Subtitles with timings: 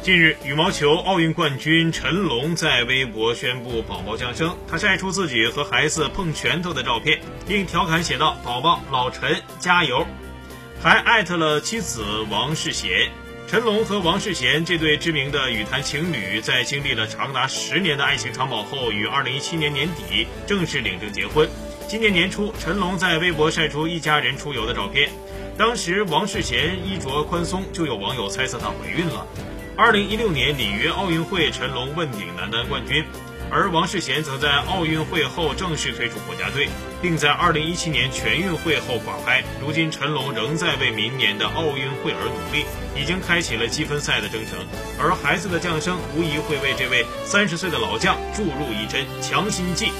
[0.00, 4.56] 近日，羽毛球奥运冠军陈龙在微博宣布宝宝降生。
[4.66, 10.06] 他晒出自己和孩子碰拳头的照片，并调侃写道：“宝宝，老陈加油！”
[10.80, 13.10] 还艾特了妻子王世贤。
[13.48, 21.46] 陈龙和王世贤这对知名的羽坛情侣，在经历了长达十年的爱情长跑后，于二零一七年年底正式领证结婚。
[21.86, 25.10] 今年年初，陈龙在微博晒出一家人出游的照片，
[25.58, 29.26] 当时王世贤衣着宽松，就有网友猜测她怀孕了。
[29.78, 33.04] 二零一六年里约奥运会，陈龙问鼎男单冠军，
[33.48, 36.68] 而王世贤则在奥运会后正式退出国家队，
[37.00, 39.44] 并在二零一七年全运会后挂拍。
[39.60, 42.64] 如今，陈龙仍在为明年的奥运会而努力，
[43.00, 44.58] 已经开启了积分赛的征程。
[44.98, 49.92] 而孩子的降生，无疑会为这位三十岁的老将注入一针强心剂。